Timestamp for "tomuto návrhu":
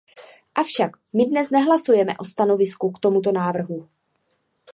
3.03-3.79